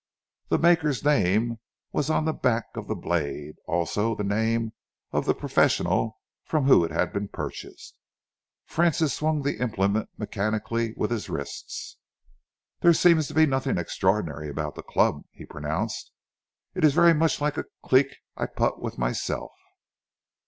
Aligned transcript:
The 0.49 0.57
maker's 0.57 1.05
name 1.05 1.59
was 1.91 2.09
on 2.09 2.25
the 2.25 2.33
back 2.33 2.65
of 2.75 2.87
the 2.87 2.95
blade, 2.95 3.57
also 3.67 4.15
the 4.15 4.23
name 4.23 4.71
of 5.11 5.25
the 5.27 5.35
professional 5.35 6.19
from 6.43 6.63
whom 6.65 6.83
it 6.85 6.89
had 6.91 7.13
been 7.13 7.27
purchased. 7.27 7.95
Francis 8.65 9.13
swung 9.13 9.43
the 9.43 9.59
implement 9.61 10.09
mechanically 10.17 10.95
with 10.97 11.11
his 11.11 11.29
wrists. 11.29 11.97
"There 12.79 12.93
seems 12.93 13.27
to 13.27 13.35
be 13.35 13.45
nothing 13.45 13.77
extraordinary 13.77 14.49
about 14.49 14.73
the 14.73 14.81
club," 14.81 15.21
he 15.33 15.45
pronounced. 15.45 16.11
"It 16.73 16.83
is 16.83 16.95
very 16.95 17.13
much 17.13 17.39
like 17.39 17.57
a 17.59 17.65
cleek 17.83 18.07
I 18.35 18.47
putt 18.47 18.81
with 18.81 18.97
myself." 18.97 19.51